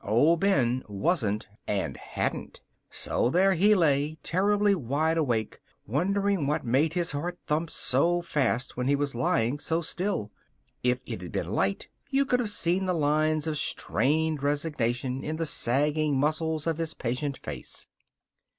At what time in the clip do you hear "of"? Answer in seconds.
13.45-13.59, 16.65-16.79